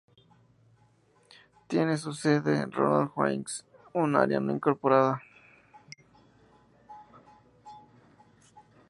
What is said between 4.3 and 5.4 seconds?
no incorporada.